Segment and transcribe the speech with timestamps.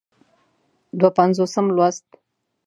[0.99, 2.05] دوه پينځوسم لوست